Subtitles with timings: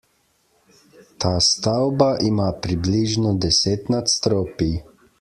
[1.25, 4.73] Ta stavba ima približno deset nadstropij.